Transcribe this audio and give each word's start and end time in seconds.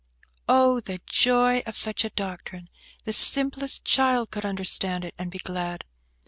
Oh, 0.49 0.79
the 0.79 0.99
joy 1.05 1.59
of 1.67 1.75
such 1.75 2.03
a 2.03 2.09
doctrine! 2.09 2.71
The 3.03 3.13
simplest 3.13 3.85
child 3.85 4.31
could 4.31 4.45
understand 4.45 5.05
it, 5.05 5.13
and 5.19 5.29
be 5.29 5.37
glad! 5.37 5.85